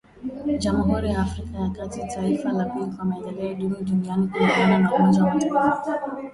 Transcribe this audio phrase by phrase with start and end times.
[0.61, 5.23] Jamhuri ya Afrika ya kati, taifa la pili kwa maendeleo duni duniani kulingana na umoja
[5.23, 5.97] wa mataifa